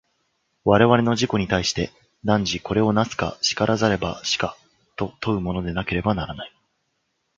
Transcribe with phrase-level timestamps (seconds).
[0.63, 1.91] 我々の自己に対して、
[2.23, 4.57] 汝これを為すか然らざれば死か
[4.95, 6.51] と問うものでなければならない。